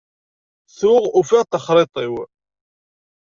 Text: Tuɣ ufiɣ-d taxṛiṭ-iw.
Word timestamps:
Tuɣ 0.77 1.03
ufiɣ-d 1.19 1.49
taxṛiṭ-iw. 1.51 2.15